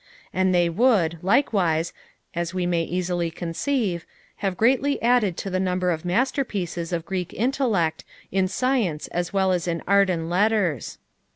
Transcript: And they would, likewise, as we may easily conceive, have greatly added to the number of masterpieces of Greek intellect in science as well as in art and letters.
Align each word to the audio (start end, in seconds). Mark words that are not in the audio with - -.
And 0.33 0.51
they 0.51 0.67
would, 0.67 1.19
likewise, 1.21 1.93
as 2.33 2.55
we 2.55 2.65
may 2.65 2.81
easily 2.81 3.29
conceive, 3.29 4.03
have 4.37 4.57
greatly 4.57 4.99
added 4.99 5.37
to 5.37 5.51
the 5.51 5.59
number 5.59 5.91
of 5.91 6.03
masterpieces 6.05 6.91
of 6.91 7.05
Greek 7.05 7.35
intellect 7.35 8.03
in 8.31 8.47
science 8.47 9.05
as 9.09 9.31
well 9.31 9.51
as 9.51 9.67
in 9.67 9.83
art 9.87 10.09
and 10.09 10.27
letters. 10.27 10.97